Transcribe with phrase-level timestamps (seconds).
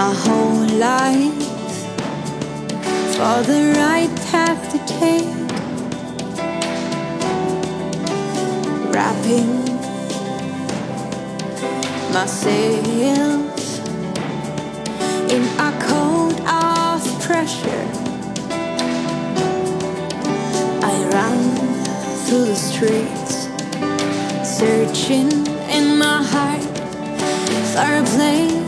[0.00, 1.44] my whole life
[3.16, 5.32] for the right path to take.
[8.94, 9.50] Wrapping
[12.14, 13.66] my sails
[15.34, 17.86] in a coat of pressure.
[20.90, 21.40] I run
[22.24, 23.34] through the streets,
[24.58, 25.30] searching
[25.76, 26.64] in my heart
[27.72, 28.59] for a place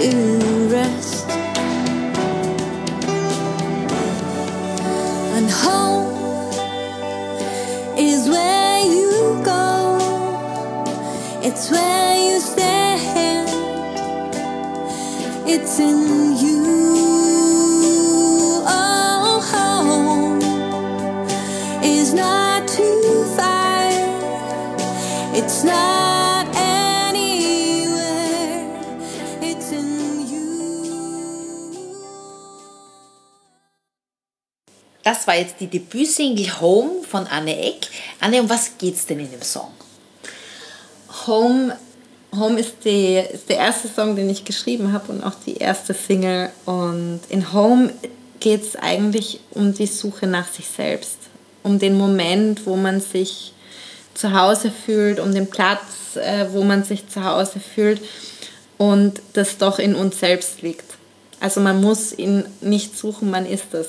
[0.00, 1.28] to rest.
[5.36, 6.08] And home
[7.98, 9.98] is where you go,
[11.42, 13.48] it's where you stand,
[15.46, 16.19] it's in
[35.10, 37.88] Das war jetzt die Debütsingle Home von Anne Eck.
[38.20, 39.72] Anne, um was geht's denn in dem Song?
[41.26, 41.76] Home,
[42.32, 45.94] Home ist, die, ist der erste Song, den ich geschrieben habe und auch die erste
[45.94, 46.50] Single.
[46.64, 47.92] Und in Home
[48.38, 51.18] geht es eigentlich um die Suche nach sich selbst.
[51.64, 53.52] Um den Moment, wo man sich
[54.14, 58.00] zu Hause fühlt, um den Platz, äh, wo man sich zu Hause fühlt
[58.78, 60.94] und das doch in uns selbst liegt.
[61.40, 63.88] Also man muss ihn nicht suchen, man ist es.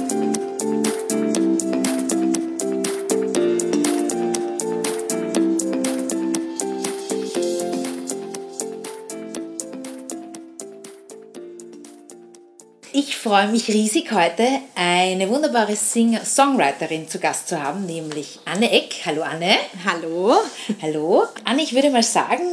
[12.93, 18.69] Ich freue mich riesig heute, eine wunderbare Singer Songwriterin zu Gast zu haben, nämlich Anne
[18.69, 19.03] Eck.
[19.05, 19.55] Hallo Anne.
[19.85, 20.35] Hallo.
[20.81, 21.23] Hallo.
[21.45, 22.43] Anne, ich würde mal sagen,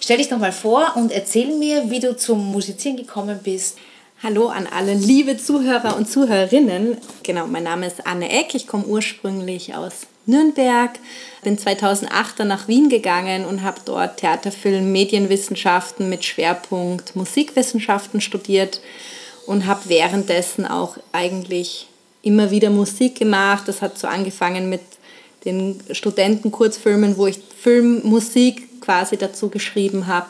[0.00, 3.76] stell dich doch mal vor und erzähl mir, wie du zum Musizieren gekommen bist.
[4.22, 6.96] Hallo an alle liebe Zuhörer und Zuhörerinnen.
[7.22, 8.54] Genau, mein Name ist Anne Eck.
[8.54, 10.92] Ich komme ursprünglich aus Nürnberg,
[11.42, 18.22] bin 2008 dann nach Wien gegangen und habe dort Theater, Film, Medienwissenschaften mit Schwerpunkt Musikwissenschaften
[18.22, 18.80] studiert
[19.46, 21.88] und habe währenddessen auch eigentlich
[22.22, 23.64] immer wieder Musik gemacht.
[23.66, 24.80] Das hat so angefangen mit
[25.44, 30.28] den Studentenkurzfilmen, wo ich Filmmusik quasi dazu geschrieben habe.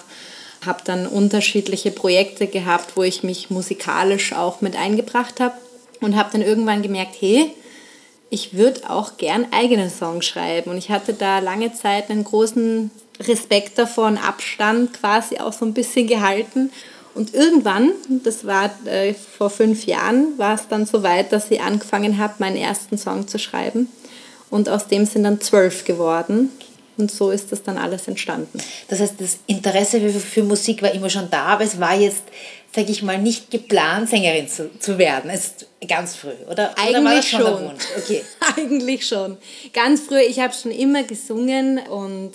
[0.65, 5.55] Habe dann unterschiedliche Projekte gehabt, wo ich mich musikalisch auch mit eingebracht habe
[6.01, 7.53] und habe dann irgendwann gemerkt, hey,
[8.31, 10.71] ich würde auch gern eigene Songs schreiben.
[10.71, 12.91] Und ich hatte da lange Zeit einen großen
[13.21, 16.71] Respekt davon, Abstand quasi auch so ein bisschen gehalten.
[17.15, 21.61] Und irgendwann, das war äh, vor fünf Jahren, war es dann so weit, dass ich
[21.61, 23.89] angefangen habe, meinen ersten Song zu schreiben.
[24.51, 26.51] Und aus dem sind dann zwölf geworden.
[26.99, 28.59] Und so ist das dann alles entstanden.
[28.89, 32.23] Das heißt, das Interesse für, für Musik war immer schon da, aber es war jetzt,
[32.75, 35.31] sage ich mal, nicht geplant, Sängerin zu, zu werden.
[35.31, 36.75] Es ist ganz früh, oder?
[36.79, 37.65] Eigentlich oder schon.
[37.71, 37.85] Wunsch?
[37.97, 38.23] Okay.
[38.57, 39.39] Eigentlich schon.
[39.73, 42.33] Ganz früh, ich habe schon immer gesungen und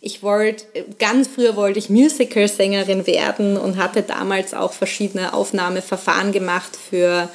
[0.00, 0.64] ich wollte,
[0.98, 7.28] ganz früher wollte ich Musical-Sängerin werden und hatte damals auch verschiedene Aufnahmeverfahren gemacht für,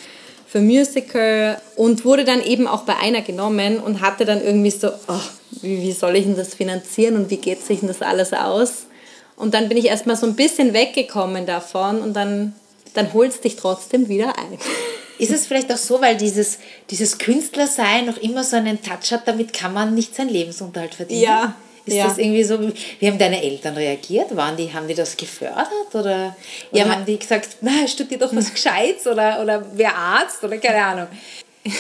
[0.48, 4.88] für Musical und wurde dann eben auch bei einer genommen und hatte dann irgendwie so,
[5.08, 5.20] oh,
[5.62, 8.88] wie, wie soll ich denn das finanzieren und wie geht sich denn das alles aus?
[9.36, 12.56] Und dann bin ich erstmal so ein bisschen weggekommen davon und dann,
[12.96, 14.58] dann holst dich trotzdem wieder ein.
[15.18, 16.58] Ist es vielleicht auch so, weil dieses,
[16.90, 21.22] dieses Künstlersein noch immer so einen Touch hat, damit kann man nicht seinen Lebensunterhalt verdienen?
[21.22, 22.08] Ja, Ist ja.
[22.08, 22.60] das irgendwie so,
[23.00, 24.36] wie haben deine Eltern reagiert?
[24.36, 25.68] Waren die, haben die das gefördert?
[25.94, 26.36] Oder, oder
[26.72, 30.84] Ja, haben die gesagt, na, studier doch was Gescheites oder, oder wer Arzt oder keine
[30.84, 31.08] Ahnung?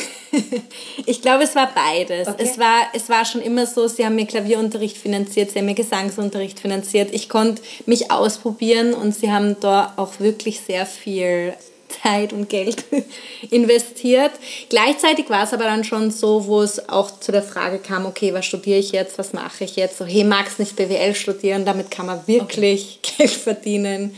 [1.06, 2.27] Ich glaube, es war beides.
[2.27, 2.44] Okay.
[2.44, 5.75] Es, war, es war schon immer so, sie haben mir Klavierunterricht finanziert, sie haben mir
[5.75, 7.13] Gesangsunterricht finanziert.
[7.13, 11.53] Ich konnte mich ausprobieren und sie haben da auch wirklich sehr viel
[11.87, 12.83] Zeit und Geld
[13.49, 14.31] investiert.
[14.69, 18.33] Gleichzeitig war es aber dann schon so, wo es auch zu der Frage kam, okay,
[18.33, 19.97] was studiere ich jetzt, was mache ich jetzt?
[19.97, 24.15] So, hey, magst nicht BWL studieren, damit kann man wirklich Geld verdienen.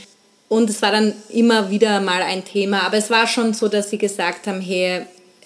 [0.49, 3.89] Und es war dann immer wieder mal ein Thema, aber es war schon so, dass
[3.89, 5.01] sie gesagt haben, hey,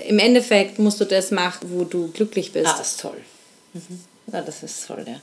[0.07, 2.67] im Endeffekt musst du das machen, wo du glücklich bist.
[2.67, 3.17] Ah, das ist toll.
[4.31, 5.15] Na, das ist toll, ja.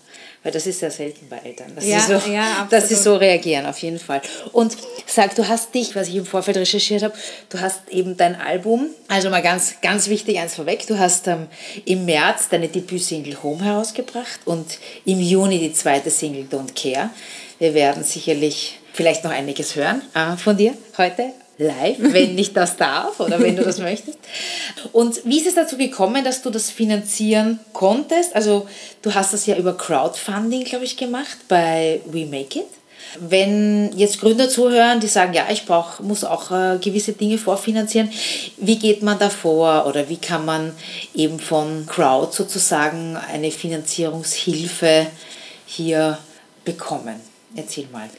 [0.42, 3.16] Weil das ist sehr selten bei Eltern, dass, Ja, sie, so, ja, dass sie so
[3.16, 4.20] reagieren, auf jeden Fall.
[4.52, 4.76] Und
[5.06, 7.14] sag, du hast dich, was ich im Vorfeld recherchiert habe,
[7.48, 11.46] du hast eben dein Album, also mal ganz, ganz wichtig, eins vorweg, du hast ähm,
[11.86, 17.10] im März deine Debütsingle Home herausgebracht und im Juni die zweite Single Don't Care.
[17.58, 22.76] Wir werden sicherlich vielleicht noch einiges hören äh, von dir heute live, wenn ich das
[22.76, 24.18] darf oder wenn du das möchtest.
[24.92, 28.34] Und wie ist es dazu gekommen, dass du das finanzieren konntest?
[28.34, 28.68] Also
[29.02, 32.66] du hast das ja über Crowdfunding, glaube ich, gemacht bei We Make It.
[33.20, 38.10] Wenn jetzt Gründer zuhören, die sagen, ja, ich brauch, muss auch äh, gewisse Dinge vorfinanzieren,
[38.58, 40.72] wie geht man da vor oder wie kann man
[41.14, 45.06] eben von Crowd sozusagen eine Finanzierungshilfe
[45.66, 46.18] hier
[46.64, 47.16] bekommen?
[47.56, 48.10] Erzähl mal.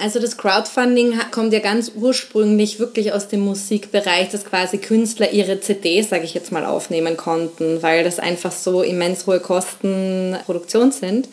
[0.00, 5.60] Also das Crowdfunding kommt ja ganz ursprünglich wirklich aus dem Musikbereich, dass quasi Künstler ihre
[5.60, 10.92] CDs, sage ich jetzt mal, aufnehmen konnten, weil das einfach so immens hohe Kosten Produktion
[10.92, 11.28] sind.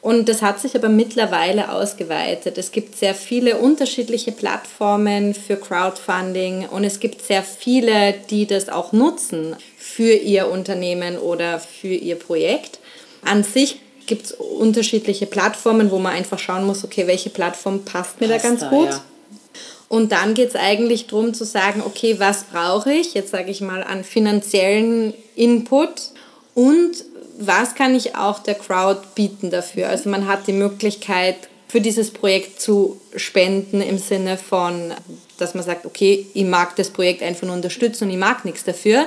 [0.00, 2.56] Und das hat sich aber mittlerweile ausgeweitet.
[2.56, 8.68] Es gibt sehr viele unterschiedliche Plattformen für Crowdfunding und es gibt sehr viele, die das
[8.68, 12.78] auch nutzen für ihr Unternehmen oder für ihr Projekt.
[13.24, 18.20] An sich gibt es unterschiedliche Plattformen, wo man einfach schauen muss, okay, welche Plattform passt
[18.20, 18.88] mir Passt da ganz da, gut.
[18.88, 19.04] ja.
[19.88, 23.60] Und dann geht es eigentlich darum zu sagen, okay, was brauche ich, jetzt sage ich
[23.60, 26.10] mal, an finanziellen Input
[26.54, 26.92] und
[27.38, 29.88] was kann ich auch der Crowd bieten dafür.
[29.88, 31.36] Also man hat die Möglichkeit,
[31.68, 34.94] für dieses Projekt zu spenden im Sinne von,
[35.36, 38.64] dass man sagt, okay, ich mag das Projekt einfach nur unterstützen und ich mag nichts
[38.64, 39.04] dafür.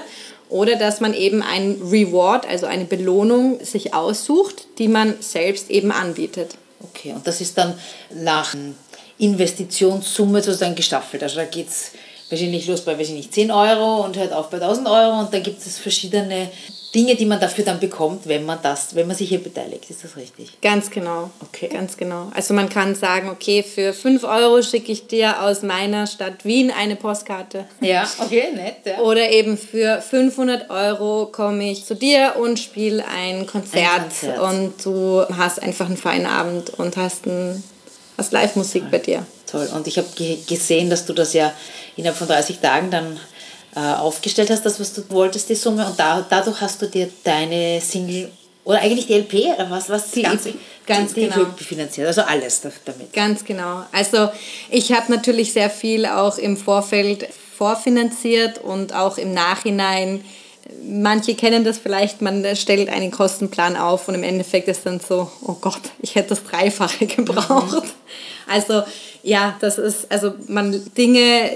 [0.51, 5.91] Oder dass man eben ein Reward, also eine Belohnung sich aussucht, die man selbst eben
[5.93, 6.55] anbietet.
[6.83, 7.73] Okay, und das ist dann
[8.13, 8.53] nach
[9.17, 11.23] Investitionssumme sozusagen gestaffelt.
[11.23, 11.91] Also da geht es
[12.29, 15.33] wahrscheinlich los bei, weiß ich nicht, 10 Euro und hört auf bei 1000 Euro und
[15.33, 16.49] da gibt es verschiedene
[16.93, 19.89] Dinge, die man dafür dann bekommt, wenn man das, wenn man sich hier beteiligt.
[19.89, 20.59] Ist das richtig?
[20.61, 21.29] Ganz genau.
[21.41, 21.69] Okay.
[21.69, 22.29] Ganz genau.
[22.35, 26.69] Also man kann sagen, okay, für 5 Euro schicke ich dir aus meiner Stadt Wien
[26.69, 27.65] eine Postkarte.
[27.79, 28.75] Ja, okay, nett.
[28.83, 28.99] Ja.
[28.99, 34.39] Oder eben für 500 Euro komme ich zu dir und spiele ein Konzert, Ein Konzert.
[34.39, 37.63] und du hast einfach einen feinen Abend und hast, ein,
[38.17, 39.25] hast Live-Musik bei dir.
[39.49, 39.69] Toll.
[39.73, 41.53] Und ich habe ge gesehen, dass du das ja
[41.95, 43.17] innerhalb von 30 Tagen dann
[43.79, 45.85] aufgestellt hast, das, was du wolltest, die Summe.
[45.87, 48.29] Und da, dadurch hast du dir deine Single
[48.63, 50.53] oder eigentlich die LP oder was, was Die ganz, EP,
[50.85, 51.41] ganz die, die genau.
[51.47, 52.07] EP finanziert.
[52.07, 53.11] Also alles da- damit.
[53.13, 53.83] Ganz genau.
[53.91, 54.29] Also
[54.69, 57.27] ich habe natürlich sehr viel auch im Vorfeld
[57.57, 60.23] vorfinanziert und auch im Nachhinein.
[60.83, 65.29] Manche kennen das vielleicht, man stellt einen Kostenplan auf und im Endeffekt ist dann so,
[65.45, 67.83] oh Gott, ich hätte das Dreifache gebraucht.
[68.47, 68.83] Also
[69.23, 71.51] ja, das ist, also man, Dinge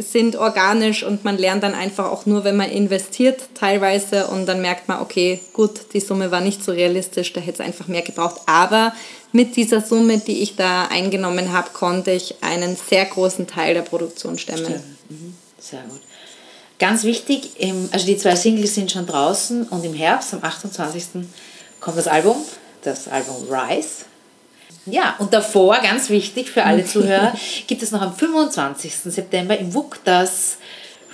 [0.00, 4.62] sind organisch und man lernt dann einfach auch nur, wenn man investiert teilweise und dann
[4.62, 8.02] merkt man, okay, gut, die Summe war nicht so realistisch, da hätte es einfach mehr
[8.02, 8.40] gebraucht.
[8.46, 8.94] Aber
[9.32, 13.82] mit dieser Summe, die ich da eingenommen habe, konnte ich einen sehr großen Teil der
[13.82, 14.82] Produktion stemmen.
[15.08, 15.34] Mhm.
[15.58, 16.00] Sehr gut.
[16.78, 17.50] Ganz wichtig,
[17.92, 21.26] also die zwei Singles sind schon draußen und im Herbst, am 28.
[21.78, 22.36] kommt das Album,
[22.82, 24.06] das Album Rise.
[24.86, 27.34] Ja, und davor, ganz wichtig für alle Zuhörer,
[27.66, 28.94] gibt es noch am 25.
[28.94, 30.58] September im WUK das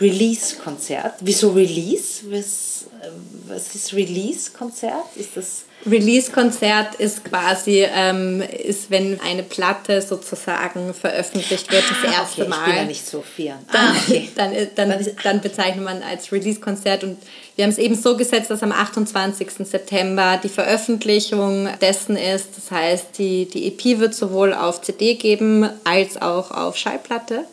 [0.00, 1.14] Release-Konzert.
[1.20, 2.22] Wieso Release?
[2.31, 3.08] Was, äh,
[3.48, 5.04] was ist Release-Konzert?
[5.16, 12.23] Ist das Release-Konzert ist quasi, ähm, ist, wenn eine Platte sozusagen veröffentlicht wird, das Ah,
[12.23, 12.59] erste okay, Mal.
[12.61, 13.59] Ich bin ja nicht so firm.
[13.73, 14.28] dann, Ah, okay.
[14.35, 17.18] dann, dann, dann, dann bezeichnet man als Release-Konzert und
[17.54, 19.49] wir haben es eben so gesetzt, dass am 28.
[19.66, 22.49] September die Veröffentlichung dessen ist.
[22.56, 27.44] Das heißt, die, die EP wird sowohl auf CD geben als auch auf Schallplatte.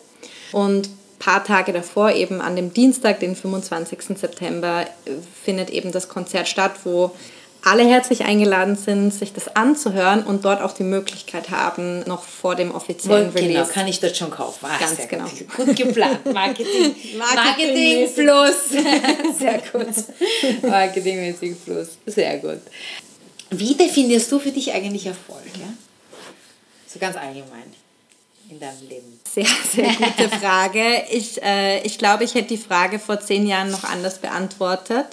[0.51, 0.89] Und
[1.23, 4.17] paar Tage davor, eben an dem Dienstag, den 25.
[4.17, 4.85] September,
[5.43, 7.11] findet eben das Konzert statt, wo
[7.65, 12.55] alle herzlich eingeladen sind, sich das anzuhören und dort auch die Möglichkeit haben, noch vor
[12.55, 13.71] dem offiziellen Genau, Release.
[13.71, 14.65] kann ich dort schon kaufen.
[14.65, 15.23] Ah, Ganz genau.
[15.23, 15.55] Gut.
[15.67, 16.25] gut geplant.
[16.33, 16.93] Marketing.
[17.17, 18.15] Marketing Marketingmäßig.
[18.15, 18.69] plus.
[19.39, 20.69] Sehr gut.
[20.69, 21.87] Marketingmäßig plus.
[22.05, 22.59] Sehr gut.
[23.49, 25.43] Wie definierst du für dich eigentlich Erfolg?
[25.55, 25.71] Ja?
[26.87, 27.71] So ganz allgemein
[28.49, 29.19] in deinem Leben.
[29.33, 31.03] Sehr, sehr gute Frage.
[31.09, 35.07] Ich, äh, ich glaube, ich hätte die Frage vor zehn Jahren noch anders beantwortet,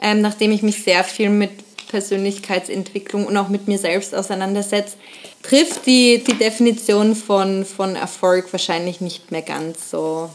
[0.00, 1.50] ähm, nachdem ich mich sehr viel mit
[1.88, 4.96] Persönlichkeitsentwicklung und auch mit mir selbst auseinandersetze,
[5.42, 10.30] trifft die, die Definition von, von Erfolg wahrscheinlich nicht mehr ganz so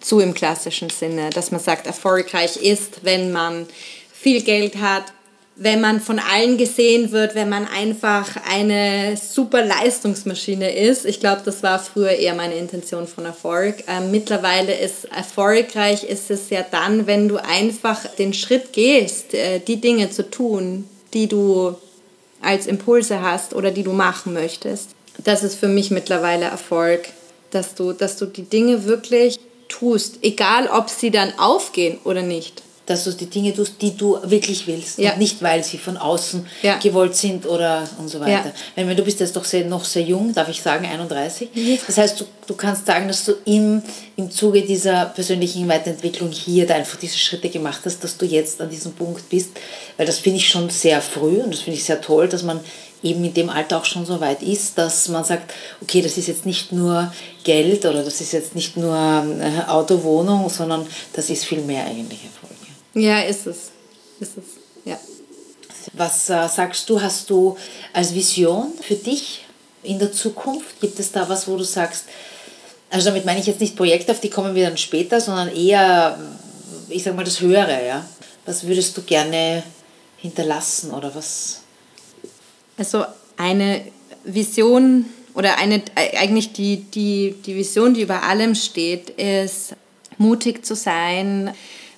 [0.00, 3.66] zu im klassischen Sinne, dass man sagt, erfolgreich ist, wenn man
[4.12, 5.04] viel Geld hat,
[5.58, 11.06] wenn man von allen gesehen wird, wenn man einfach eine super Leistungsmaschine ist.
[11.06, 13.76] Ich glaube, das war früher eher meine Intention von Erfolg.
[13.88, 19.60] Ähm, mittlerweile ist erfolgreich ist es ja dann, wenn du einfach den Schritt gehst, äh,
[19.60, 21.74] die Dinge zu tun, die du
[22.42, 24.90] als Impulse hast oder die du machen möchtest.
[25.24, 27.08] Das ist für mich mittlerweile Erfolg,
[27.50, 32.62] dass du, dass du die Dinge wirklich tust, egal ob sie dann aufgehen oder nicht
[32.86, 35.12] dass du die Dinge tust, die du wirklich willst ja.
[35.12, 36.78] und nicht, weil sie von außen ja.
[36.78, 38.30] gewollt sind oder und so weiter.
[38.30, 38.52] Ja.
[38.76, 41.48] Wenn, wenn du bist jetzt doch sehr, noch sehr jung, darf ich sagen, 31.
[41.86, 43.82] Das heißt, du, du kannst sagen, dass du im,
[44.16, 48.60] im Zuge dieser persönlichen Weiterentwicklung hier da einfach diese Schritte gemacht hast, dass du jetzt
[48.60, 49.50] an diesem Punkt bist,
[49.96, 52.60] weil das finde ich schon sehr früh und das finde ich sehr toll, dass man
[53.02, 55.52] eben in dem Alter auch schon so weit ist, dass man sagt,
[55.82, 57.12] okay, das ist jetzt nicht nur
[57.44, 61.84] Geld oder das ist jetzt nicht nur äh, Auto, Wohnung, sondern das ist viel mehr
[61.84, 62.45] eigentlich Erfolg.
[62.96, 63.70] Ja, ist es.
[64.20, 64.44] Ist es,
[64.86, 64.98] ja.
[65.92, 67.56] Was äh, sagst du, hast du
[67.92, 69.44] als Vision für dich
[69.82, 70.80] in der Zukunft?
[70.80, 72.06] Gibt es da was, wo du sagst,
[72.88, 76.18] also damit meine ich jetzt nicht Projekte, auf die kommen wir dann später, sondern eher,
[76.88, 78.04] ich sag mal, das Höhere, ja?
[78.46, 79.62] Was würdest du gerne
[80.16, 81.60] hinterlassen oder was?
[82.78, 83.04] Also
[83.36, 83.82] eine
[84.24, 89.74] Vision oder eine, eigentlich die, die, die Vision, die über allem steht, ist
[90.16, 91.52] mutig zu sein,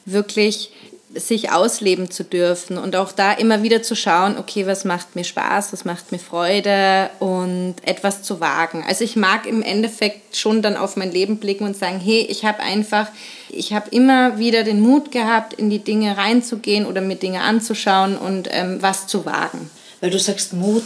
[0.05, 0.73] wirklich
[1.19, 5.25] sich ausleben zu dürfen und auch da immer wieder zu schauen, okay, was macht mir
[5.25, 8.85] Spaß, was macht mir Freude und etwas zu wagen.
[8.87, 12.45] Also ich mag im Endeffekt schon dann auf mein Leben blicken und sagen, hey, ich
[12.45, 13.09] habe einfach,
[13.51, 18.17] ich habe immer wieder den Mut gehabt, in die Dinge reinzugehen oder mir Dinge anzuschauen
[18.17, 19.71] und ähm, was zu wagen.
[20.01, 20.85] Weil du sagst Mut,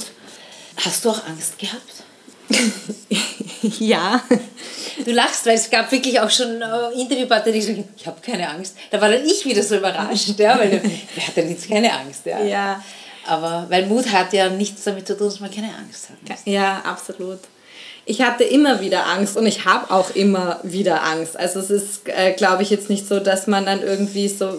[0.76, 2.01] hast du auch Angst gehabt?
[3.78, 4.22] ja.
[5.04, 8.48] Du lachst, weil es gab wirklich auch schon äh, Interviewpartner, die sagen, ich habe keine
[8.48, 8.76] Angst.
[8.90, 10.80] Da war dann ich wieder so überrascht, ja, weil
[11.14, 12.26] wer hat denn jetzt keine Angst?
[12.26, 12.42] Ja.
[12.42, 12.84] ja.
[13.26, 16.38] Aber weil Mut hat ja nichts damit zu tun, dass man keine Angst hat.
[16.44, 17.38] Ja, absolut.
[18.04, 21.38] Ich hatte immer wieder Angst und ich habe auch immer wieder Angst.
[21.38, 24.56] Also es ist, äh, glaube ich, jetzt nicht so, dass man dann irgendwie so,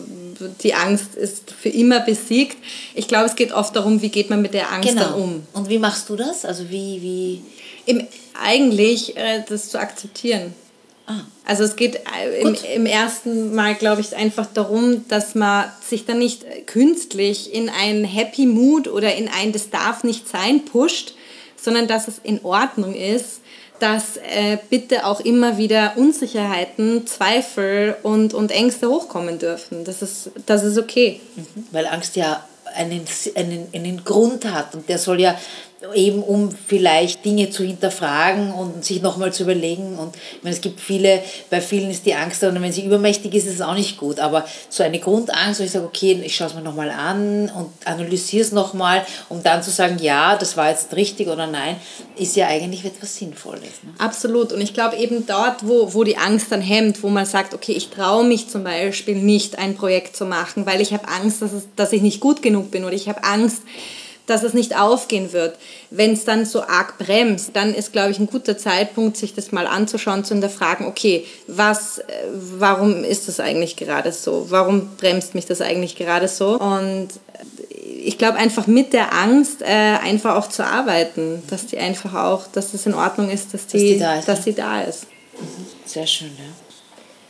[0.61, 2.57] die Angst ist für immer besiegt.
[2.95, 5.03] Ich glaube, es geht oft darum, wie geht man mit der Angst genau.
[5.03, 5.47] dann um.
[5.51, 6.45] Und wie machst du das?
[6.45, 7.41] Also wie, wie
[7.85, 8.07] im,
[8.41, 10.53] eigentlich äh, das zu akzeptieren.
[11.05, 11.21] Ah.
[11.45, 16.05] Also es geht äh, im, im, ersten Mal, glaube ich, einfach darum, dass man sich
[16.05, 21.13] dann nicht künstlich in einen Happy Mood oder in ein Das darf nicht sein pusht,
[21.57, 23.41] sondern dass es in Ordnung ist,
[23.79, 29.83] dass äh, bitte auch immer wieder Unsicherheiten, Zweifel und, und Ängste hochkommen dürfen.
[29.83, 31.19] Das ist, das ist okay.
[31.35, 31.67] Mhm.
[31.71, 35.37] Weil Angst ja einen, einen, einen Grund hat und der soll ja
[35.93, 39.97] eben um vielleicht Dinge zu hinterfragen und sich nochmal zu überlegen.
[39.97, 43.33] Und ich meine, es gibt viele, bei vielen ist die Angst, und wenn sie übermächtig
[43.33, 44.19] ist, ist es auch nicht gut.
[44.19, 47.69] Aber so eine Grundangst, wo ich sage, okay, ich schaue es mir nochmal an und
[47.85, 51.75] analysiere es nochmal, um dann zu sagen, ja, das war jetzt richtig oder nein,
[52.17, 53.83] ist ja eigentlich etwas Sinnvolles.
[53.83, 53.93] Ne?
[53.97, 54.53] Absolut.
[54.53, 57.73] Und ich glaube eben dort, wo, wo die Angst dann hemmt, wo man sagt, okay,
[57.73, 61.51] ich traue mich zum Beispiel nicht, ein Projekt zu machen, weil ich habe Angst, dass,
[61.51, 63.63] es, dass ich nicht gut genug bin oder ich habe Angst,
[64.25, 65.57] dass es nicht aufgehen wird.
[65.89, 69.51] Wenn es dann so arg bremst, dann ist, glaube ich, ein guter Zeitpunkt, sich das
[69.51, 72.03] mal anzuschauen, zu hinterfragen, okay, was, äh,
[72.57, 74.47] warum ist das eigentlich gerade so?
[74.49, 76.59] Warum bremst mich das eigentlich gerade so?
[76.59, 81.77] Und äh, ich glaube einfach mit der Angst äh, einfach auch zu arbeiten, dass die
[81.77, 84.27] einfach auch, dass es in Ordnung ist, dass die, dass die da ist.
[84.27, 85.03] Dass die da ist.
[85.39, 85.65] Mhm.
[85.85, 86.45] Sehr schön, ja.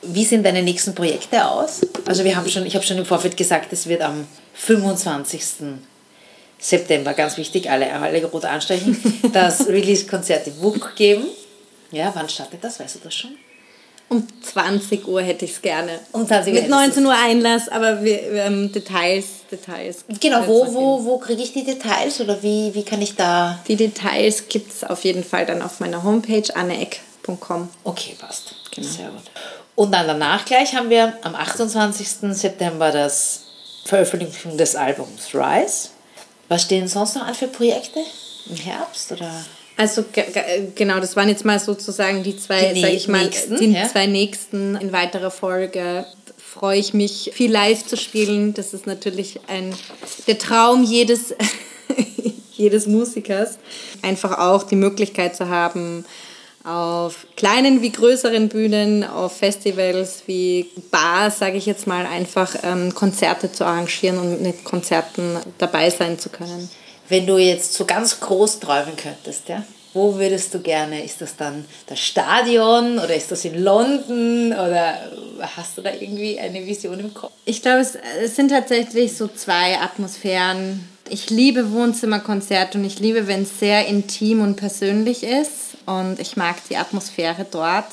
[0.06, 1.82] Wie sehen deine nächsten Projekte aus?
[2.06, 5.42] Also wir haben schon, ich habe schon im Vorfeld gesagt, es wird am 25.
[6.64, 8.98] September, ganz wichtig, alle, alle rot anstreichen,
[9.34, 11.26] das Release-Konzert im WUK geben.
[11.92, 12.80] Ja, wann startet das?
[12.80, 13.32] Weißt du das schon?
[14.08, 16.00] Um 20 Uhr hätte ich es gerne.
[16.14, 20.06] Um 20 Uhr Mit 19 Uhr Einlass, aber wir, ähm, Details, Details.
[20.22, 23.60] Genau, wo, wo, wo kriege ich die Details oder wie, wie kann ich da...
[23.68, 27.70] Die Details gibt es auf jeden Fall dann auf meiner Homepage anneeck.com.
[27.84, 28.56] Okay, passt.
[28.72, 28.88] Genau.
[28.88, 29.24] Sehr gut.
[29.76, 32.08] Und dann danach gleich haben wir am 28.
[32.34, 33.42] September das
[33.86, 35.90] Veröffentlichung des Albums Rise.
[36.54, 38.00] Was stehen sonst noch an für Projekte
[38.48, 39.44] im Herbst oder?
[39.76, 40.06] Also
[40.76, 43.90] genau, das waren jetzt mal sozusagen die zwei, die sag ich mal, nächsten, die ja?
[43.90, 44.76] zwei nächsten.
[44.76, 46.06] In weiterer Folge
[46.38, 48.54] freue ich mich, viel live zu spielen.
[48.54, 49.74] Das ist natürlich ein,
[50.28, 51.34] der Traum jedes,
[52.52, 53.58] jedes Musikers.
[54.04, 56.06] Einfach auch die Möglichkeit zu haben,
[56.64, 62.94] auf kleinen wie größeren Bühnen, auf Festivals wie Bars, sage ich jetzt mal, einfach ähm,
[62.94, 66.70] Konzerte zu arrangieren und mit Konzerten dabei sein zu können.
[67.10, 69.64] Wenn du jetzt so ganz groß träumen könntest, ja?
[69.96, 71.04] Wo würdest du gerne?
[71.04, 74.98] Ist das dann das Stadion oder ist das in London oder
[75.56, 77.32] hast du da irgendwie eine Vision im Kopf?
[77.46, 80.88] Ich glaube, es, es sind tatsächlich so zwei Atmosphären.
[81.10, 86.38] Ich liebe Wohnzimmerkonzerte und ich liebe, wenn es sehr intim und persönlich ist und ich
[86.38, 87.88] mag die Atmosphäre dort.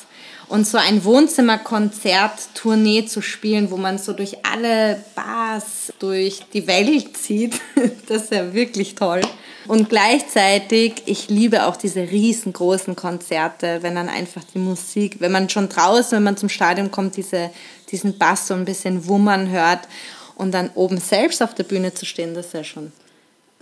[0.48, 7.16] Und so ein Wohnzimmerkonzert-Tournee zu spielen, wo man so durch alle Bars durch die Welt
[7.16, 7.60] zieht,
[8.08, 9.20] das ist ja wirklich toll.
[9.68, 15.48] Und gleichzeitig, ich liebe auch diese riesengroßen Konzerte, wenn dann einfach die Musik, wenn man
[15.48, 17.50] schon draußen, wenn man zum Stadion kommt, diese,
[17.92, 19.86] diesen Bass so ein bisschen wummern hört
[20.34, 22.90] und dann oben selbst auf der Bühne zu stehen, das ist ja schon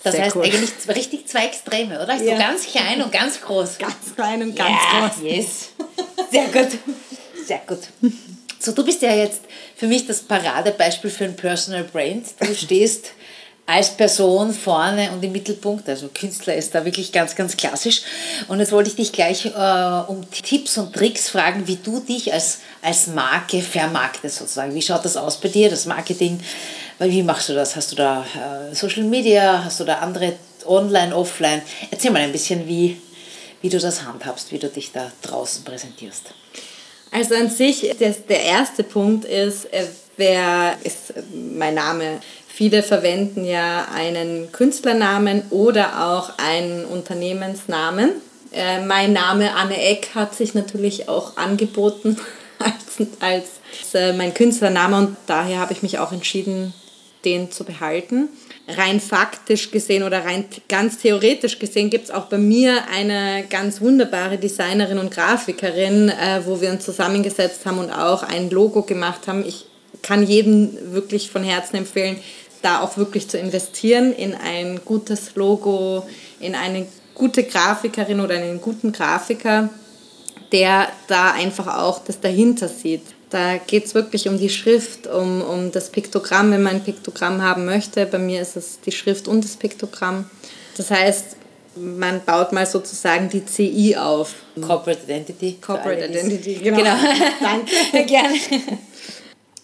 [0.02, 0.44] das Sehr heißt cool.
[0.44, 2.14] eigentlich richtig zwei Extreme, oder?
[2.14, 2.36] Ja.
[2.36, 3.78] So ganz klein und ganz groß.
[3.78, 5.24] Ganz klein und ganz ja, groß.
[5.24, 5.68] Yes.
[6.30, 6.78] Sehr gut.
[7.44, 7.80] Sehr gut.
[8.60, 9.40] So, du bist ja jetzt
[9.76, 12.26] für mich das Paradebeispiel für ein Personal Brand.
[12.40, 13.12] Du stehst
[13.66, 18.00] als Person vorne und im Mittelpunkt, also Künstler ist da wirklich ganz, ganz klassisch.
[18.48, 22.32] Und jetzt wollte ich dich gleich äh, um Tipps und Tricks fragen, wie du dich
[22.32, 24.74] als, als Marke vermarktest sozusagen.
[24.74, 26.40] Wie schaut das aus bei dir, das Marketing?
[26.98, 27.76] Weil Wie machst du das?
[27.76, 29.62] Hast du da äh, Social Media?
[29.64, 30.34] Hast du da andere
[30.66, 31.62] Online, Offline?
[31.90, 33.00] Erzähl mal ein bisschen, wie,
[33.62, 36.34] wie du das handhabst, wie du dich da draußen präsentierst.
[37.12, 39.86] Also an sich, das, der erste Punkt ist, äh,
[40.16, 42.20] wer ist äh, mein Name?
[42.48, 48.10] Viele verwenden ja einen Künstlernamen oder auch einen Unternehmensnamen.
[48.50, 52.18] Äh, mein Name Anne Eck hat sich natürlich auch angeboten
[52.58, 56.74] als, als äh, mein Künstlername und daher habe ich mich auch entschieden,
[57.24, 58.28] den zu behalten.
[58.68, 63.80] Rein faktisch gesehen oder rein ganz theoretisch gesehen gibt es auch bei mir eine ganz
[63.80, 69.26] wunderbare Designerin und Grafikerin, äh, wo wir uns zusammengesetzt haben und auch ein Logo gemacht
[69.26, 69.44] haben.
[69.46, 69.66] Ich
[70.02, 72.18] kann jedem wirklich von Herzen empfehlen,
[72.62, 76.06] da auch wirklich zu investieren in ein gutes Logo,
[76.40, 79.70] in eine gute Grafikerin oder einen guten Grafiker,
[80.52, 83.02] der da einfach auch das dahinter sieht.
[83.30, 87.42] Da geht es wirklich um die Schrift, um, um das Piktogramm, wenn man ein Piktogramm
[87.42, 88.06] haben möchte.
[88.06, 90.30] Bei mir ist es die Schrift und das Piktogramm.
[90.76, 91.36] Das heißt,
[91.76, 94.34] man baut mal sozusagen die CI auf.
[94.60, 95.58] Corporate Identity.
[95.60, 96.78] Corporate Identity, genau.
[96.78, 96.96] genau.
[97.40, 98.06] Danke.
[98.06, 98.38] Gerne.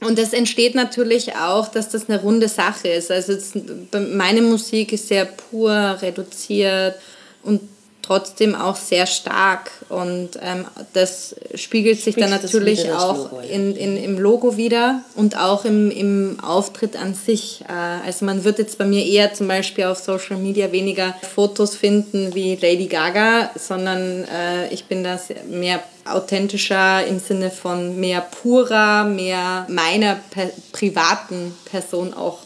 [0.00, 3.10] Und das entsteht natürlich auch, dass das eine runde Sache ist.
[3.10, 3.56] Also jetzt,
[3.92, 6.96] meine Musik ist sehr pur, reduziert
[7.42, 7.60] und
[8.04, 9.70] trotzdem auch sehr stark.
[9.88, 13.48] Und ähm, das spiegelt sich dann Spiegelt natürlich das auch Logo, ja.
[13.48, 17.64] in, in, im Logo wieder und auch im, im Auftritt an sich.
[17.68, 21.74] Äh, Also man wird jetzt bei mir eher zum Beispiel auf Social Media weniger Fotos
[21.74, 28.20] finden wie Lady Gaga, sondern äh, ich bin da mehr authentischer im Sinne von mehr
[28.20, 32.38] purer, mehr meiner per privaten Person auch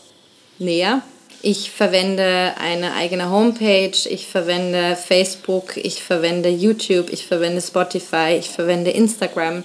[0.59, 1.03] näher.
[1.41, 8.49] Ich verwende eine eigene Homepage, ich verwende Facebook, ich verwende YouTube, ich verwende Spotify, ich
[8.49, 9.63] verwende Instagram.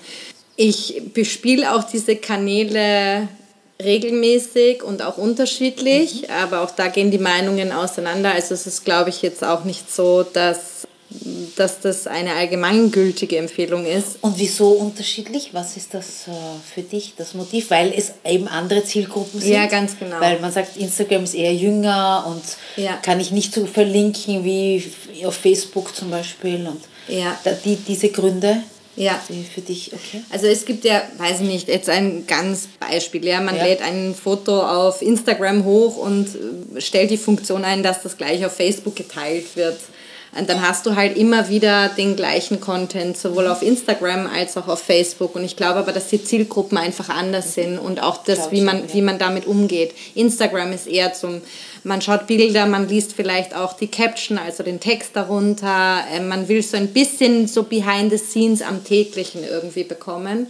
[0.56, 3.28] Ich bespiele auch diese Kanäle
[3.82, 8.32] regelmäßig und auch unterschiedlich, aber auch da gehen die Meinungen auseinander.
[8.32, 10.88] Also es ist, glaube ich, jetzt auch nicht so, dass,
[11.56, 14.18] dass das eine allgemeingültige Empfehlung ist.
[14.22, 15.50] Und wieso unterschiedlich?
[15.54, 16.32] Was ist das äh,
[16.74, 17.70] für dich, das Motiv?
[17.70, 19.52] Weil es eben andere Zielgruppen sind?
[19.54, 20.20] Ja, ganz genau.
[20.20, 22.44] Weil man sagt, Instagram ist eher jünger und
[22.84, 22.94] Ja.
[22.98, 24.84] kann ich nicht so verlinken wie
[25.26, 26.66] auf Facebook zum Beispiel.
[26.68, 27.38] Und Ja.
[27.66, 28.58] die, diese Gründe,
[28.96, 29.20] Ja.
[29.30, 30.24] die für dich, okay.
[30.32, 33.26] Also es gibt ja, weiß ich nicht, jetzt ein ganz Beispiel.
[33.26, 33.64] Ja, man Ja.
[33.66, 36.28] lädt ein Foto auf Instagram hoch und
[36.76, 39.78] äh, stellt die Funktion ein, dass das gleich auf Facebook geteilt wird.
[40.38, 44.68] Und dann hast du halt immer wieder den gleichen Content, sowohl auf Instagram als auch
[44.68, 45.36] auf Facebook.
[45.36, 48.92] Und ich glaube aber, dass die Zielgruppen einfach anders sind und auch das, wie man,
[48.92, 49.94] wie man damit umgeht.
[50.16, 51.42] Instagram ist eher zum,
[51.84, 56.04] man schaut Bilder, man liest vielleicht auch die Caption, also den Text darunter.
[56.12, 60.48] Äh, Man will so ein bisschen so behind the scenes am täglichen irgendwie bekommen.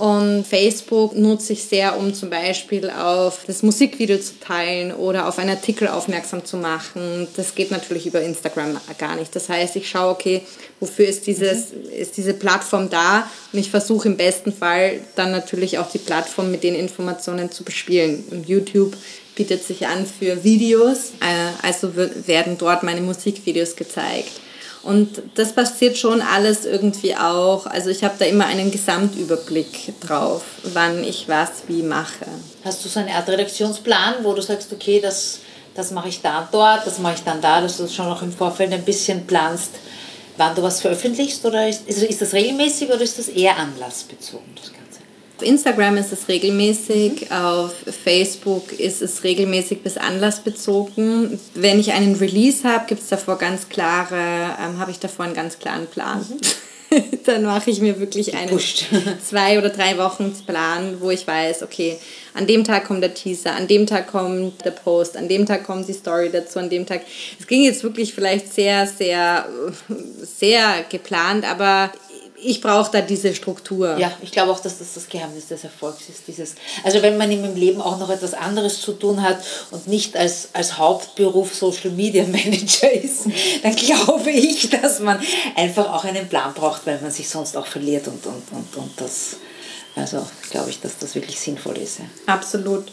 [0.00, 5.38] Und Facebook nutze ich sehr, um zum Beispiel auf das Musikvideo zu teilen oder auf
[5.38, 7.28] einen Artikel aufmerksam zu machen.
[7.36, 9.36] Das geht natürlich über Instagram gar nicht.
[9.36, 10.40] Das heißt, ich schaue, okay,
[10.80, 13.28] wofür ist, dieses, ist diese Plattform da?
[13.52, 17.62] Und ich versuche im besten Fall dann natürlich auch die Plattform mit den Informationen zu
[17.62, 18.24] bespielen.
[18.30, 18.96] Und YouTube
[19.34, 24.32] bietet sich an für Videos, äh, also werden dort meine Musikvideos gezeigt.
[24.82, 27.66] Und das passiert schon alles irgendwie auch.
[27.66, 32.26] Also ich habe da immer einen Gesamtüberblick drauf, wann ich was wie mache.
[32.64, 35.40] Hast du so eine Art Redaktionsplan, wo du sagst, okay, das,
[35.74, 38.22] das mache ich da und dort, das mache ich dann da, dass du schon noch
[38.22, 39.72] im Vorfeld ein bisschen planst,
[40.38, 41.44] wann du was veröffentlichst?
[41.44, 44.79] Oder ist, ist, ist das regelmäßig oder ist das eher anlassbezogen, das?
[45.40, 47.72] Auf Instagram ist es regelmäßig, auf
[48.04, 51.40] Facebook ist es regelmäßig bis anlassbezogen.
[51.54, 54.18] Wenn ich einen Release habe, gibt es davor ganz klare,
[54.62, 56.26] ähm, habe ich davor einen ganz klaren Plan.
[57.24, 58.84] Dann mache ich mir wirklich einen Gepusht.
[59.26, 61.96] zwei oder drei Wochen Plan, wo ich weiß, okay,
[62.34, 65.64] an dem Tag kommt der Teaser, an dem Tag kommt der Post, an dem Tag
[65.64, 67.00] kommt die Story dazu, an dem Tag.
[67.38, 69.48] Es ging jetzt wirklich vielleicht sehr, sehr,
[70.20, 71.90] sehr geplant, aber
[72.42, 73.96] ich brauche da diese Struktur.
[73.98, 76.22] Ja, ich glaube auch, dass das das Geheimnis des Erfolgs ist.
[76.26, 79.38] Dieses, also wenn man im Leben auch noch etwas anderes zu tun hat
[79.70, 83.26] und nicht als, als Hauptberuf Social Media Manager ist,
[83.62, 85.20] dann glaube ich, dass man
[85.56, 88.90] einfach auch einen Plan braucht, weil man sich sonst auch verliert und, und, und, und
[88.96, 89.36] das,
[89.96, 91.98] also glaube ich, dass das wirklich sinnvoll ist.
[91.98, 92.04] Ja.
[92.26, 92.86] Absolut.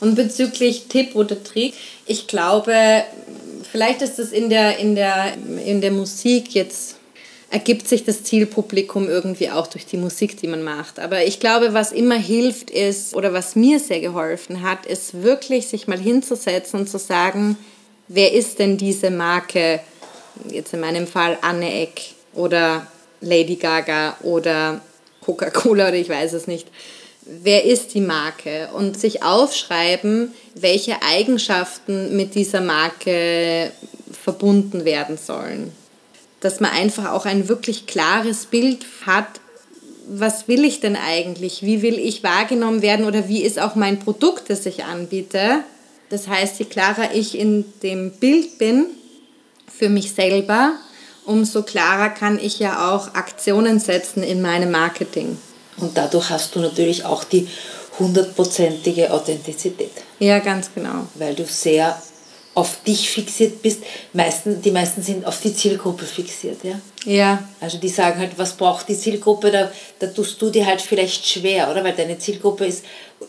[0.00, 1.74] Und bezüglich Tipp oder Trick,
[2.06, 3.04] ich glaube,
[3.70, 6.96] vielleicht ist das in der, in der, in der Musik jetzt
[7.54, 10.98] ergibt sich das Zielpublikum irgendwie auch durch die Musik, die man macht.
[10.98, 15.68] Aber ich glaube, was immer hilft ist, oder was mir sehr geholfen hat, ist wirklich
[15.68, 17.56] sich mal hinzusetzen und zu sagen,
[18.08, 19.78] wer ist denn diese Marke,
[20.50, 22.88] jetzt in meinem Fall Anne Eck oder
[23.20, 24.80] Lady Gaga oder
[25.20, 26.66] Coca-Cola oder ich weiß es nicht.
[27.22, 28.70] Wer ist die Marke?
[28.74, 33.70] Und sich aufschreiben, welche Eigenschaften mit dieser Marke
[34.10, 35.70] verbunden werden sollen
[36.44, 39.26] dass man einfach auch ein wirklich klares Bild hat,
[40.06, 41.62] was will ich denn eigentlich?
[41.62, 45.60] Wie will ich wahrgenommen werden oder wie ist auch mein Produkt, das ich anbiete?
[46.10, 48.84] Das heißt, je klarer ich in dem Bild bin
[49.66, 50.72] für mich selber,
[51.24, 55.38] umso klarer kann ich ja auch Aktionen setzen in meinem Marketing.
[55.78, 57.48] Und dadurch hast du natürlich auch die
[57.98, 59.92] hundertprozentige Authentizität.
[60.18, 61.06] Ja, ganz genau.
[61.14, 61.98] Weil du sehr
[62.54, 63.82] auf dich fixiert bist.
[64.12, 66.80] Meisten, die meisten sind auf die Zielgruppe fixiert, ja?
[67.04, 67.48] Ja.
[67.60, 71.26] Also die sagen halt, was braucht die Zielgruppe, da, da tust du dir halt vielleicht
[71.26, 71.82] schwer, oder?
[71.82, 72.84] Weil deine Zielgruppe ist,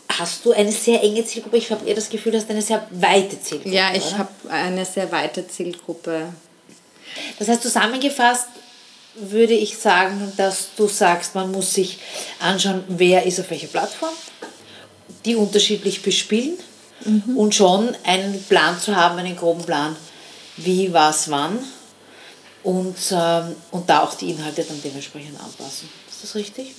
[0.08, 1.56] hast du eine sehr enge Zielgruppe?
[1.56, 3.74] Ich habe eher das Gefühl, du hast eine sehr weite Zielgruppe.
[3.74, 6.28] Ja, ich habe eine sehr weite Zielgruppe.
[7.38, 8.48] Das heißt, zusammengefasst
[9.16, 11.98] würde ich sagen, dass du sagst, man muss sich
[12.38, 14.12] anschauen, wer ist auf welcher Plattform,
[15.24, 16.58] die unterschiedlich bespielen
[17.04, 17.36] mhm.
[17.36, 19.96] und schon einen Plan zu haben, einen groben Plan,
[20.56, 21.58] wie, was, wann
[22.62, 25.88] und, ähm, und da auch die Inhalte dann dementsprechend anpassen.
[26.10, 26.74] Ist das richtig?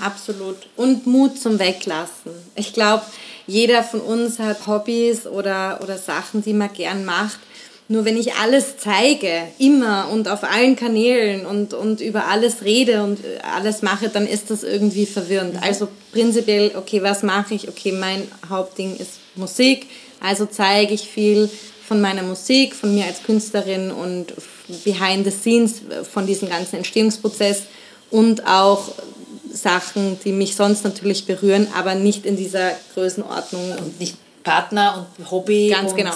[0.00, 0.56] Absolut.
[0.76, 2.32] Und Mut zum Weglassen.
[2.56, 3.04] Ich glaube,
[3.46, 7.38] jeder von uns hat Hobbys oder, oder Sachen, die man gern macht.
[7.92, 13.02] Nur wenn ich alles zeige, immer und auf allen Kanälen und, und über alles rede
[13.02, 15.54] und alles mache, dann ist das irgendwie verwirrend.
[15.54, 15.60] Mhm.
[15.60, 17.68] Also prinzipiell, okay, was mache ich?
[17.68, 19.88] Okay, mein Hauptding ist Musik,
[20.20, 21.50] also zeige ich viel
[21.84, 24.34] von meiner Musik, von mir als Künstlerin und
[24.84, 27.62] behind the scenes von diesem ganzen Entstehungsprozess
[28.12, 28.84] und auch
[29.52, 33.72] Sachen, die mich sonst natürlich berühren, aber nicht in dieser Größenordnung.
[33.78, 36.12] Und nicht Partner und Hobby Ganz und genau.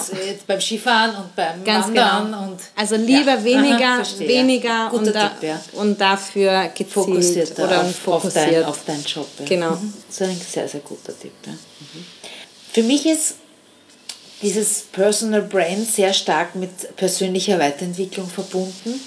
[0.47, 2.25] beim Skifahren und beim Ganz Wandern.
[2.25, 2.43] Genau.
[2.43, 3.43] Und, also lieber ja.
[3.43, 5.61] weniger, Aha, weniger Guter und, da, Tipp, ja.
[5.73, 8.45] und dafür gezielt fokussiert oder auf, fokussiert.
[8.45, 9.27] Auf, dein, auf deinen Job.
[9.39, 9.45] Ja.
[9.45, 9.71] Genau.
[9.71, 9.93] Mhm.
[10.07, 11.33] Das ist ein sehr, sehr guter Tipp.
[11.45, 11.51] Ja.
[11.51, 12.05] Mhm.
[12.73, 13.35] Für mich ist
[14.41, 18.99] dieses Personal Brand sehr stark mit persönlicher Weiterentwicklung verbunden.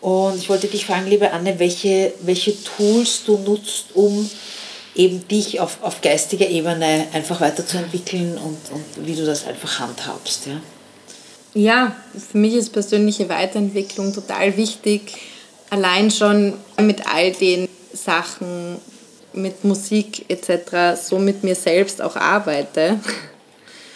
[0.00, 4.28] Und ich wollte dich fragen, liebe Anne, welche, welche Tools du nutzt, um
[4.98, 10.46] eben dich auf, auf geistiger Ebene einfach weiterzuentwickeln und, und wie du das einfach handhabst.
[10.46, 10.60] Ja?
[11.54, 11.96] ja,
[12.30, 15.14] für mich ist persönliche Weiterentwicklung total wichtig.
[15.70, 18.78] Allein schon mit all den Sachen,
[19.32, 22.98] mit Musik etc., so mit mir selbst auch arbeite.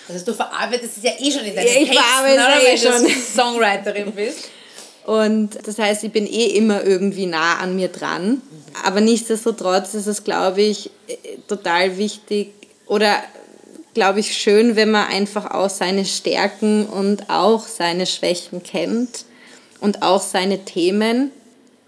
[0.09, 2.73] Also du verarbeitest es ja eh schon in deinen ja, ich Texten, verarbeite oder?
[2.73, 3.23] eh schon.
[3.37, 4.51] Songwriterin bist.
[5.05, 8.41] Und das heißt, ich bin eh immer irgendwie nah an mir dran.
[8.85, 10.91] Aber nichtsdestotrotz ist es, glaube ich,
[11.49, 12.53] total wichtig
[12.87, 13.17] oder,
[13.95, 19.25] glaube ich, schön, wenn man einfach auch seine Stärken und auch seine Schwächen kennt
[19.81, 21.33] und auch seine Themen,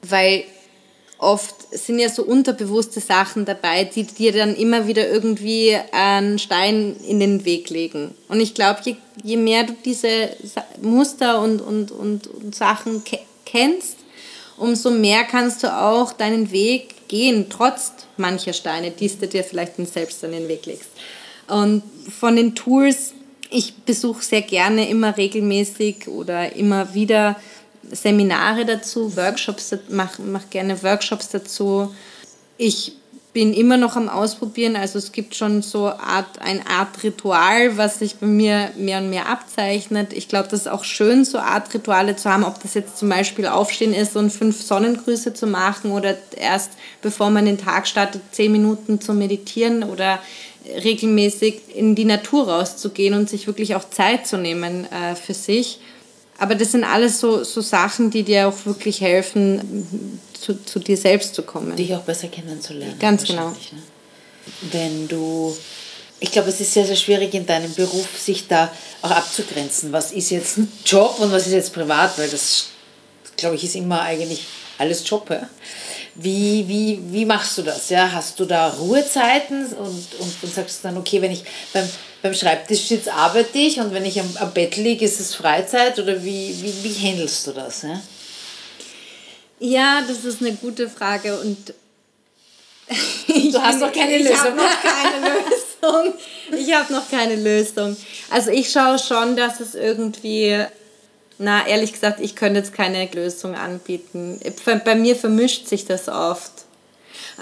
[0.02, 0.44] weil
[1.18, 6.96] oft sind ja so unterbewusste Sachen dabei, die dir dann immer wieder irgendwie einen Stein
[7.06, 8.14] in den Weg legen.
[8.28, 10.30] Und ich glaube, je, je mehr du diese
[10.82, 13.98] Muster und, und, und, und Sachen ke kennst,
[14.56, 19.74] umso mehr kannst du auch deinen Weg gehen, trotz mancher Steine, die du dir vielleicht
[19.92, 20.90] selbst an den Weg legst.
[21.46, 21.82] Und
[22.18, 23.12] von den Tools,
[23.50, 27.36] ich besuche sehr gerne immer regelmäßig oder immer wieder
[27.90, 31.94] Seminare dazu, Workshops, mache mach gerne Workshops dazu.
[32.56, 32.96] Ich
[33.34, 37.98] bin immer noch am Ausprobieren, also es gibt schon so Art, eine Art Ritual, was
[37.98, 40.12] sich bei mir mehr und mehr abzeichnet.
[40.12, 43.08] Ich glaube, das ist auch schön, so Art Rituale zu haben, ob das jetzt zum
[43.08, 46.70] Beispiel Aufstehen ist und fünf Sonnengrüße zu machen oder erst
[47.02, 50.20] bevor man den Tag startet, zehn Minuten zu meditieren oder
[50.66, 55.80] regelmäßig in die Natur rauszugehen und sich wirklich auch Zeit zu nehmen äh, für sich.
[56.38, 60.96] Aber das sind alles so, so Sachen, die dir auch wirklich helfen, zu, zu dir
[60.96, 61.76] selbst zu kommen.
[61.76, 62.98] Dich auch besser kennenzulernen.
[62.98, 63.50] Ganz genau.
[63.50, 63.56] Ne?
[64.72, 65.56] Wenn du,
[66.20, 68.70] ich glaube, es ist sehr, sehr schwierig in deinem Beruf, sich da
[69.02, 69.92] auch abzugrenzen.
[69.92, 72.18] Was ist jetzt Job und was ist jetzt privat?
[72.18, 72.66] Weil das,
[73.36, 74.44] glaube ich, ist immer eigentlich
[74.78, 75.04] alles.
[75.08, 75.48] Ja?
[76.16, 77.90] Wie, wie, wie machst du das?
[77.90, 78.12] Ja?
[78.12, 81.88] Hast du da Ruhezeiten und, und, und sagst dann, okay, wenn ich beim,
[82.22, 85.98] beim Schreibtisch sitze, arbeite ich und wenn ich am, am Bett liege, ist es Freizeit
[85.98, 87.82] oder wie, wie, wie handelst du das?
[87.82, 88.00] Ja?
[89.60, 91.74] ja, das ist eine gute Frage und
[93.28, 94.38] du hast noch keine ich Lösung.
[94.38, 96.14] habe noch keine Lösung.
[96.58, 97.96] Ich habe noch keine Lösung.
[98.30, 100.64] Also ich schaue schon, dass es irgendwie,
[101.38, 104.40] na ehrlich gesagt, ich könnte jetzt keine Lösung anbieten.
[104.84, 106.52] Bei mir vermischt sich das oft.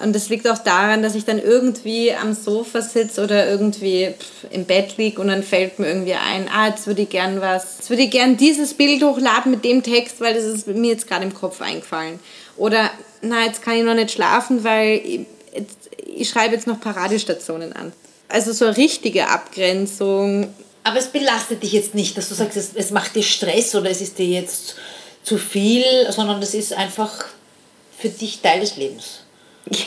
[0.03, 4.15] Und das liegt auch daran, dass ich dann irgendwie am Sofa sitze oder irgendwie
[4.51, 7.77] im Bett liege und dann fällt mir irgendwie ein, ah, jetzt würde ich gern was,
[7.79, 11.07] jetzt würde ich gern dieses Bild hochladen mit dem Text, weil das ist mir jetzt
[11.07, 12.21] gerade im Kopf eingefallen.
[12.57, 15.21] Oder, na, jetzt kann ich noch nicht schlafen, weil ich,
[15.55, 17.93] jetzt, ich schreibe jetzt noch Paradestationen an.
[18.29, 20.55] Also so eine richtige Abgrenzung.
[20.85, 23.91] Aber es belastet dich jetzt nicht, dass du sagst, es, es macht dir Stress oder
[23.91, 24.77] es ist dir jetzt
[25.23, 27.27] zu viel, sondern es ist einfach
[27.97, 29.21] für dich Teil des Lebens.
[29.71, 29.87] Ja,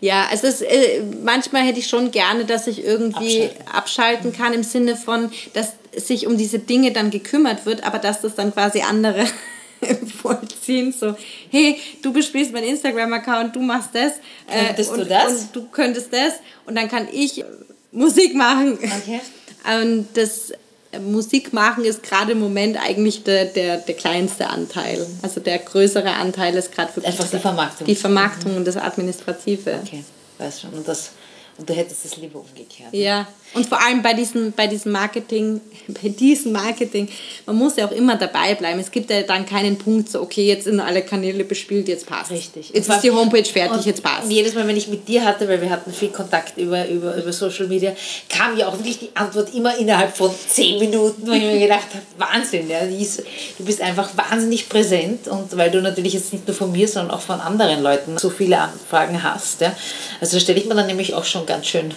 [0.00, 3.74] ja also es, äh, manchmal hätte ich schon gerne, dass ich irgendwie abschalten.
[3.74, 8.20] abschalten kann, im Sinne von, dass sich um diese Dinge dann gekümmert wird, aber dass
[8.20, 9.26] das dann quasi andere
[10.22, 10.92] vollziehen.
[10.92, 11.16] So,
[11.50, 14.12] hey, du bespielst meinen Instagram-Account, du machst das.
[14.48, 15.32] Könntest äh, und, du das?
[15.32, 16.34] Und du könntest das.
[16.64, 17.44] Und dann kann ich
[17.90, 18.74] Musik machen.
[18.74, 19.20] Okay.
[19.64, 20.52] Und das
[21.00, 25.06] Musik machen ist gerade im Moment eigentlich der, der, der kleinste Anteil.
[25.22, 27.86] Also der größere Anteil ist gerade wirklich Einfach die Vermarktung.
[27.86, 28.58] Die Vermarktung mhm.
[28.58, 29.80] und das Administrative.
[29.84, 30.04] Okay,
[30.38, 30.70] weiß schon.
[30.70, 31.12] Und das
[31.58, 32.92] und du hättest es lieber umgekehrt.
[32.92, 37.08] Ja, und vor allem bei diesem, bei diesem Marketing, bei diesem Marketing,
[37.44, 38.80] man muss ja auch immer dabei bleiben.
[38.80, 42.30] Es gibt ja dann keinen Punkt, so, okay, jetzt sind alle Kanäle bespielt, jetzt passt.
[42.30, 42.70] Richtig.
[42.72, 44.30] Jetzt ist die Homepage fertig, jetzt passt.
[44.30, 47.32] Jedes Mal, wenn ich mit dir hatte, weil wir hatten viel Kontakt über, über, über
[47.32, 47.94] Social Media,
[48.28, 51.88] kam ja auch wirklich die Antwort immer innerhalb von zehn Minuten, wo ich mir gedacht
[51.92, 56.56] habe, Wahnsinn, ja, du bist einfach wahnsinnig präsent und weil du natürlich jetzt nicht nur
[56.56, 59.60] von mir, sondern auch von anderen Leuten so viele Anfragen hast.
[59.60, 59.74] Ja.
[60.20, 61.92] Also stelle ich mir dann nämlich auch schon ganz schön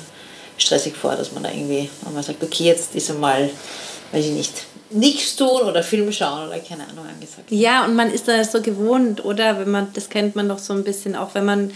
[0.57, 3.49] stressig vor, dass man da irgendwie man sagt, okay, jetzt ist einmal,
[4.11, 4.53] weiß ich nicht,
[4.89, 7.49] nichts tun oder Film schauen oder keine Ahnung angesagt.
[7.49, 9.59] Ja, und man ist da so gewohnt, oder?
[9.59, 11.71] Wenn man, das kennt man doch so ein bisschen, auch wenn man,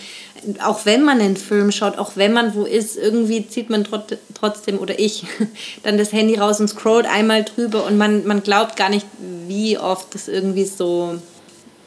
[0.64, 3.86] auch wenn man einen Film schaut, auch wenn man wo ist, irgendwie zieht man
[4.34, 5.24] trotzdem, oder ich,
[5.84, 9.06] dann das Handy raus und scrollt einmal drüber und man, man glaubt gar nicht,
[9.48, 11.16] wie oft das irgendwie so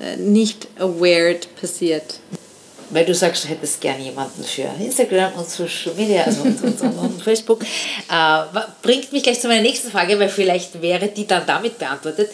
[0.01, 2.19] äh, nicht aware passiert
[2.93, 6.81] weil du sagst, du hättest gerne jemanden für Instagram und Social Media also und, und,
[6.81, 8.43] und, und Facebook, äh,
[8.83, 12.31] bringt mich gleich zu meiner nächsten Frage, weil vielleicht wäre die dann damit beantwortet.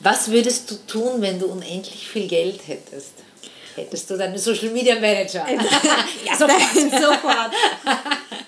[0.00, 3.12] Was würdest du tun, wenn du unendlich viel Geld hättest?
[3.74, 5.46] Hättest du dann einen Social Media Manager?
[6.26, 6.90] ja, sofort.
[6.90, 7.50] sofort.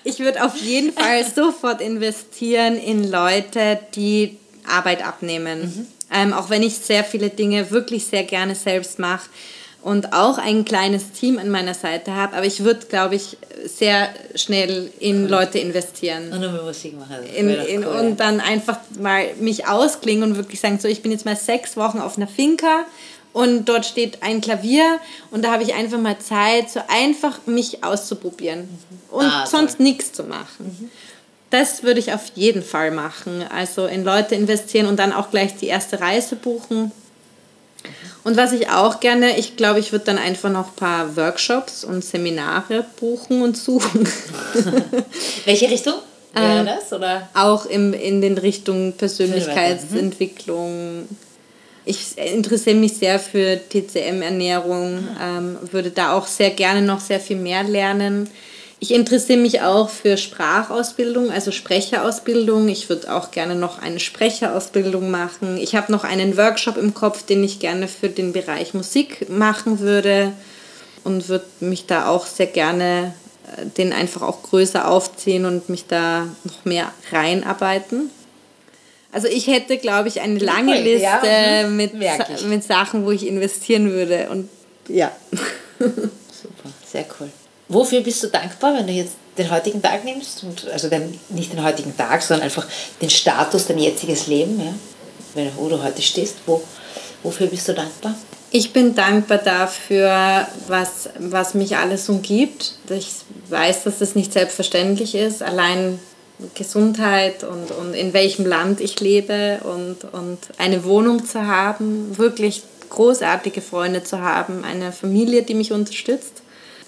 [0.03, 5.61] Ich würde auf jeden Fall sofort investieren in Leute, die Arbeit abnehmen.
[5.61, 5.87] Mhm.
[6.13, 9.29] Ähm, auch wenn ich sehr viele Dinge wirklich sehr gerne selbst mache
[9.83, 14.09] und auch ein kleines Team an meiner Seite habe, aber ich würde, glaube ich, sehr
[14.35, 15.29] schnell in cool.
[15.29, 16.31] Leute investieren.
[16.31, 17.25] Und nur Musik machen.
[17.35, 21.11] In, in, cool, und dann einfach mal mich ausklingen und wirklich sagen, so, ich bin
[21.11, 22.85] jetzt mal sechs Wochen auf einer Finca
[23.33, 24.99] und dort steht ein Klavier
[25.31, 29.15] und da habe ich einfach mal Zeit, so einfach mich auszuprobieren mhm.
[29.17, 30.75] und ah, sonst nichts zu machen.
[30.79, 30.91] Mhm.
[31.49, 33.43] Das würde ich auf jeden Fall machen.
[33.49, 36.91] Also in Leute investieren und dann auch gleich die erste Reise buchen
[38.23, 41.83] und was ich auch gerne, ich glaube, ich würde dann einfach noch ein paar Workshops
[41.83, 44.07] und Seminare buchen und suchen.
[45.45, 45.95] Welche Richtung
[46.33, 46.93] wäre ähm, das?
[46.93, 47.27] Oder?
[47.33, 51.07] Auch im, in den Richtungen Persönlichkeitsentwicklung.
[51.83, 57.37] Ich interessiere mich sehr für TCM-Ernährung, ähm, würde da auch sehr gerne noch sehr viel
[57.37, 58.29] mehr lernen.
[58.83, 62.67] Ich interessiere mich auch für Sprachausbildung, also Sprecherausbildung.
[62.67, 65.57] Ich würde auch gerne noch eine Sprecherausbildung machen.
[65.57, 69.81] Ich habe noch einen Workshop im Kopf, den ich gerne für den Bereich Musik machen
[69.81, 70.33] würde
[71.03, 73.13] und würde mich da auch sehr gerne
[73.55, 78.09] äh, den einfach auch größer aufziehen und mich da noch mehr reinarbeiten.
[79.11, 81.75] Also ich hätte, glaube ich, eine lange Liste ja, mhm.
[81.75, 84.29] mit, mit Sachen, wo ich investieren würde.
[84.31, 84.49] Und
[84.87, 85.11] ja.
[85.77, 87.29] Super, sehr cool.
[87.71, 90.43] Wofür bist du dankbar, wenn du jetzt den heutigen Tag nimmst?
[90.43, 92.67] Und, also den, nicht den heutigen Tag, sondern einfach
[93.01, 94.73] den Status, dein jetziges Leben, ja?
[95.35, 96.35] Wenn, wo du heute stehst.
[96.45, 96.61] Wo,
[97.23, 98.13] wofür bist du dankbar?
[98.51, 102.73] Ich bin dankbar dafür, was, was mich alles umgibt.
[102.89, 103.07] Ich
[103.47, 105.41] weiß, dass das nicht selbstverständlich ist.
[105.41, 105.97] Allein
[106.55, 112.63] Gesundheit und, und in welchem Land ich lebe und, und eine Wohnung zu haben, wirklich
[112.89, 116.40] großartige Freunde zu haben, eine Familie, die mich unterstützt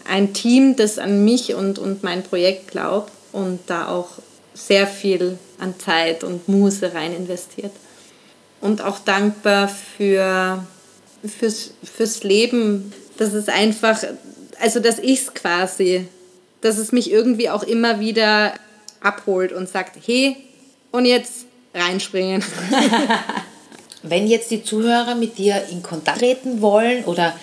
[0.07, 4.09] ein Team, das an mich und, und mein Projekt glaubt und da auch
[4.53, 7.71] sehr viel an Zeit und Muße rein investiert.
[8.61, 10.65] Und auch dankbar für,
[11.25, 14.03] fürs, fürs Leben, Das ist einfach,
[14.59, 16.07] also dass ich es quasi,
[16.61, 18.53] dass es mich irgendwie auch immer wieder
[19.01, 20.37] abholt und sagt, hey,
[20.91, 22.43] und jetzt reinspringen.
[24.03, 27.33] Wenn jetzt die Zuhörer mit dir in Kontakt treten wollen oder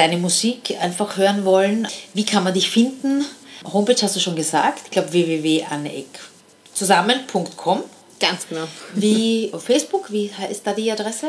[0.00, 3.22] deine Musik einfach hören wollen, wie kann man dich finden?
[3.70, 7.84] Homepage hast du schon gesagt, ich glaube www.anneeck.zusammen.com.
[8.18, 8.64] Ganz genau.
[8.94, 11.26] Wie auf Facebook, wie ist da die Adresse?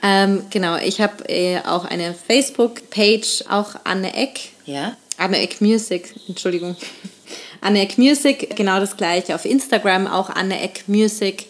[0.00, 4.50] Ähm, genau, ich habe äh, auch eine Facebook-Page, auch Anne Eck.
[4.64, 4.96] Ja.
[5.16, 6.76] Anne Eck Music, Entschuldigung.
[7.60, 9.34] Anne Eck Music, genau das gleiche.
[9.34, 11.46] Auf Instagram auch Anne Eck Music.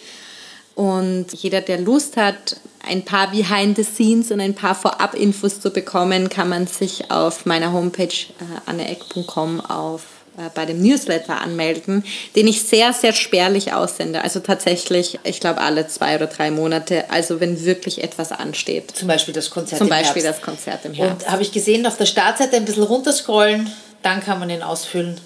[0.76, 2.56] Und jeder, der Lust hat,
[2.88, 7.46] ein paar Behind the Scenes und ein paar Vorab-Infos zu bekommen, kann man sich auf
[7.46, 10.02] meiner Homepage äh, anneeck.com auf
[10.36, 14.22] äh, bei dem Newsletter anmelden, den ich sehr, sehr spärlich aussende.
[14.22, 18.90] Also tatsächlich, ich glaube, alle zwei oder drei Monate, also wenn wirklich etwas ansteht.
[18.96, 20.40] Zum Beispiel das Konzert Zum im Beispiel Herbst.
[20.40, 21.26] das Konzert im Herbst.
[21.26, 23.70] Und habe ich gesehen, auf der Startseite ein bisschen runterscrollen,
[24.02, 25.20] dann kann man ihn ausfüllen.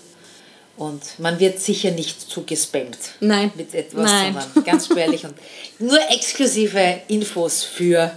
[0.78, 3.50] Und man wird sicher nicht zugespammt Nein.
[3.56, 4.32] mit etwas, Nein.
[4.32, 5.34] sondern ganz spärlich und
[5.80, 8.12] nur exklusive Infos für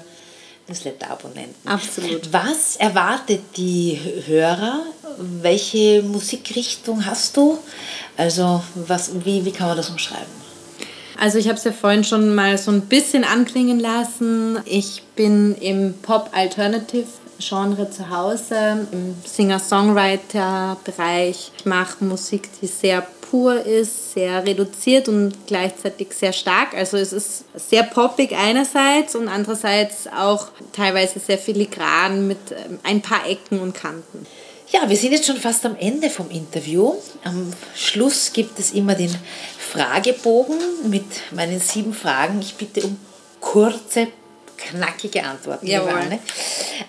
[0.67, 1.67] Newsletter-Abonnenten.
[1.67, 2.31] Absolut.
[2.31, 4.85] Was erwartet die Hörer?
[5.17, 7.57] Welche Musikrichtung hast du?
[8.15, 10.41] Also was, wie, wie kann man das umschreiben?
[11.19, 14.59] Also ich habe es ja vorhin schon mal so ein bisschen anklingen lassen.
[14.65, 15.93] Ich bin im
[17.41, 21.51] Pop-Alternative-Genre zu Hause, im Singer-Songwriter-Bereich.
[21.57, 26.75] Ich mache Musik, die sehr pur ist, sehr reduziert und gleichzeitig sehr stark.
[26.75, 33.01] Also es ist sehr poppig einerseits und andererseits auch teilweise sehr filigran mit ähm, ein
[33.01, 34.25] paar Ecken und Kanten.
[34.69, 36.93] Ja, wir sind jetzt schon fast am Ende vom Interview.
[37.25, 39.13] Am Schluss gibt es immer den
[39.57, 40.55] Fragebogen
[40.89, 42.39] mit meinen sieben Fragen.
[42.41, 42.97] Ich bitte um
[43.41, 44.07] kurze,
[44.69, 45.67] knackige Antworten.
[45.67, 45.91] Jawohl.
[45.91, 46.19] Anne.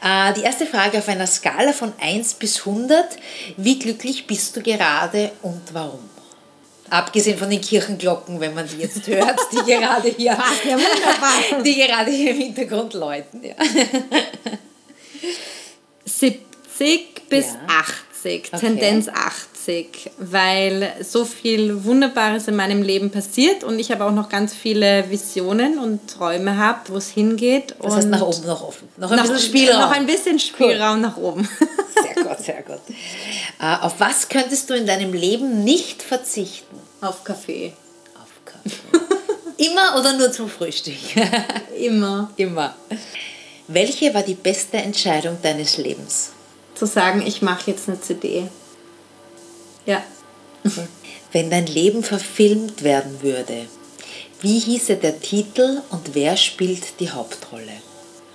[0.03, 3.17] Äh, die erste Frage auf einer Skala von 1 bis 100.
[3.57, 6.09] Wie glücklich bist du gerade und warum?
[6.91, 10.45] Abgesehen von den Kirchenglocken, wenn man die jetzt hört, die gerade hier, ja
[11.65, 13.43] die gerade hier im Hintergrund läuten.
[13.43, 13.55] Ja.
[16.05, 17.61] 70 bis Ja.
[17.69, 18.03] 80,
[18.53, 18.59] Okay.
[18.61, 19.52] Tendenz 80,
[20.19, 25.11] weil so viel Wunderbares in meinem Leben passiert und ich aber auch noch ganz viele
[25.11, 27.75] Visionen und Träume habe, wo es hingeht.
[27.81, 28.89] Das heißt, nach oben noch offen.
[28.97, 29.81] Noch ein bisschen Spielraum.
[29.81, 31.49] Noch ein bisschen Spielraum nach oben.
[32.03, 32.81] Sehr gut, sehr gut.
[33.61, 36.77] Äh, auf was könntest du in deinem Leben nicht verzichten?
[37.01, 37.75] Auf Kaffee.
[38.15, 39.65] Auf Kaffee.
[39.65, 40.95] Immer oder nur zum Frühstück?
[41.79, 42.31] Immer.
[42.37, 42.75] Immer.
[43.69, 46.31] Welche war die beste Entscheidung deines Lebens?
[46.75, 48.49] Zu sagen, ich mache jetzt eine CD.
[49.87, 50.03] Ja.
[51.33, 53.67] Wenn dein Leben verfilmt werden würde,
[54.41, 57.73] wie hieße der Titel und wer spielt die Hauptrolle?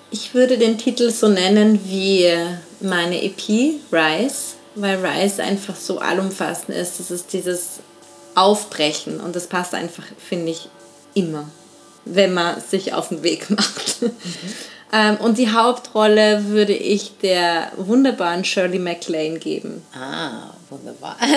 [0.10, 2.32] Ich würde den Titel so nennen wie
[2.80, 7.00] meine EP, Rise, weil Rise einfach so allumfassend ist.
[7.00, 7.80] Das ist dieses
[8.36, 10.70] Aufbrechen und das passt einfach, finde ich,
[11.14, 11.50] immer,
[12.06, 13.98] wenn man sich auf den Weg macht.
[14.94, 19.84] Ähm, und die Hauptrolle würde ich der wunderbaren Shirley MacLaine geben.
[19.94, 21.18] Ah, wunderbar.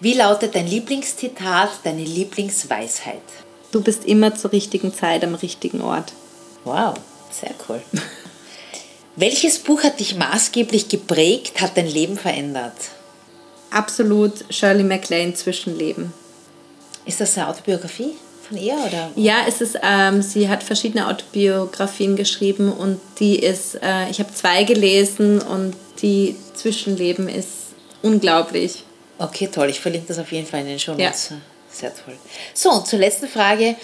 [0.00, 3.22] Wie lautet dein Lieblingszitat, deine Lieblingsweisheit?
[3.70, 6.12] Du bist immer zur richtigen Zeit am richtigen Ort.
[6.64, 6.94] Wow,
[7.30, 7.80] sehr cool.
[9.16, 12.74] Welches Buch hat dich maßgeblich geprägt, hat dein Leben verändert?
[13.70, 16.12] Absolut Shirley MacLaine Zwischenleben.
[17.06, 18.14] Ist das eine Autobiografie
[18.46, 19.10] von ihr oder?
[19.16, 24.34] Ja, es ist, ähm, sie hat verschiedene Autobiografien geschrieben und die ist, äh, ich habe
[24.34, 27.48] zwei gelesen und die Zwischenleben ist
[28.02, 28.84] unglaublich.
[29.18, 29.70] Okay, toll.
[29.70, 31.06] Ich verlinke das auf jeden Fall in den Show Ja.
[31.08, 31.32] Notes.
[31.70, 32.16] Sehr toll.
[32.54, 33.76] So, und zur letzten Frage.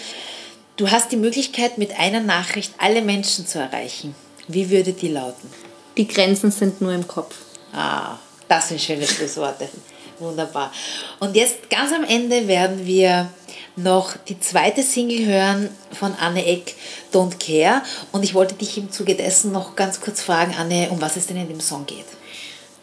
[0.75, 4.15] Du hast die Möglichkeit, mit einer Nachricht alle Menschen zu erreichen.
[4.47, 5.49] Wie würde die lauten?
[5.97, 7.35] Die Grenzen sind nur im Kopf.
[7.71, 9.69] Ah, das sind schöne Schlussworte.
[10.17, 10.71] Wunderbar.
[11.19, 13.29] Und jetzt ganz am Ende werden wir
[13.75, 16.75] noch die zweite Single hören von Anne Eck,
[17.11, 17.81] Don't Care.
[18.11, 21.27] Und ich wollte dich im Zuge dessen noch ganz kurz fragen, Anne, um was es
[21.27, 22.05] denn in dem Song geht.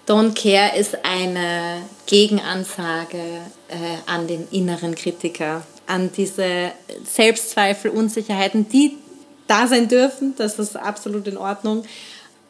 [0.07, 3.19] Don't Care ist eine Gegenansage
[3.69, 3.77] äh,
[4.07, 6.73] an den inneren Kritiker, an diese
[7.05, 8.97] Selbstzweifel, Unsicherheiten, die
[9.47, 10.35] da sein dürfen.
[10.37, 11.85] Das ist absolut in Ordnung.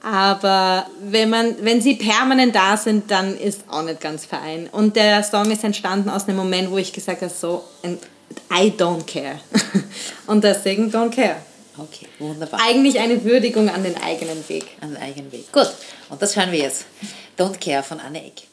[0.02, 4.68] Aber wenn, man, wenn sie permanent da sind, dann ist auch nicht ganz fein.
[4.72, 7.64] Und der Song ist entstanden aus einem Moment, wo ich gesagt habe, so,
[8.50, 9.40] I don't care.
[10.26, 11.36] Und deswegen don't care.
[11.78, 12.60] Okay, wunderbar.
[12.62, 14.66] Eigentlich eine Würdigung an den eigenen Weg.
[14.80, 15.50] An den eigenen Weg.
[15.52, 15.70] Gut,
[16.10, 16.84] und das hören wir jetzt.
[17.38, 18.49] Don't Care von Anne Eck.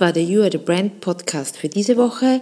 [0.00, 2.40] War der You Are the Brand Podcast für diese Woche.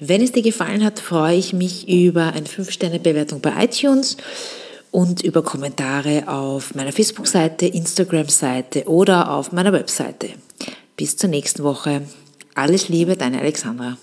[0.00, 4.16] Wenn es dir gefallen hat, freue ich mich über eine 5-Sterne-Bewertung bei iTunes
[4.90, 10.30] und über Kommentare auf meiner Facebook-Seite, Instagram-Seite oder auf meiner Webseite.
[10.96, 12.02] Bis zur nächsten Woche.
[12.54, 13.98] Alles Liebe, deine Alexandra.